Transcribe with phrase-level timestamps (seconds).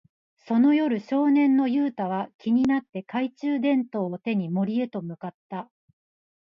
[0.47, 5.69] その夜、少年のユウタは気になって、懐中電灯を手に森へと向かった。